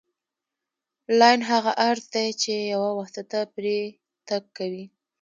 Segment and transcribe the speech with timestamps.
[1.19, 3.77] لاین هغه عرض دی چې یوه واسطه پرې
[4.27, 4.83] تګ کوي